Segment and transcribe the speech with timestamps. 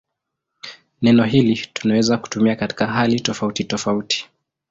[1.01, 4.29] Neno hili tunaweza kutumia katika hali tofautitofauti.